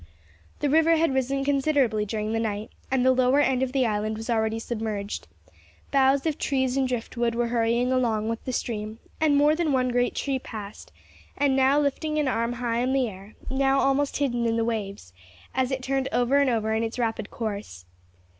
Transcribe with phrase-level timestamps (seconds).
[0.61, 4.17] The river had risen considerably during the night, and the lower end of the island
[4.17, 5.27] was already submerged;
[5.91, 9.89] boughs of trees and driftwood were hurrying along with the stream, and more than one
[9.89, 10.91] great tree passed,
[11.39, 15.13] now lifting an arm high in the air, now almost hidden in the waves,
[15.53, 17.85] as it turned over and over in its rapid course.